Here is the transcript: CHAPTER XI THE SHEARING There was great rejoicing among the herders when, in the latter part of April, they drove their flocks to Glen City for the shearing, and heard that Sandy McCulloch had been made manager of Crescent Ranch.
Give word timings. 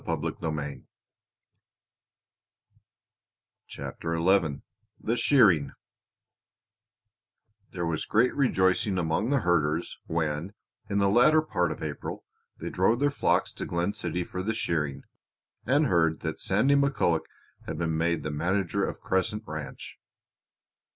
CHAPTER 3.67 4.17
XI 4.17 4.61
THE 4.99 5.15
SHEARING 5.15 5.71
There 7.71 7.85
was 7.85 8.05
great 8.05 8.35
rejoicing 8.35 8.97
among 8.97 9.29
the 9.29 9.41
herders 9.41 9.99
when, 10.07 10.53
in 10.89 10.97
the 10.97 11.07
latter 11.07 11.43
part 11.43 11.71
of 11.71 11.83
April, 11.83 12.23
they 12.59 12.71
drove 12.71 12.99
their 12.99 13.11
flocks 13.11 13.53
to 13.53 13.67
Glen 13.67 13.93
City 13.93 14.23
for 14.23 14.41
the 14.41 14.55
shearing, 14.55 15.03
and 15.67 15.85
heard 15.85 16.21
that 16.21 16.39
Sandy 16.41 16.73
McCulloch 16.73 17.25
had 17.67 17.77
been 17.77 17.95
made 17.95 18.23
manager 18.25 18.83
of 18.83 19.01
Crescent 19.01 19.43
Ranch. 19.45 19.99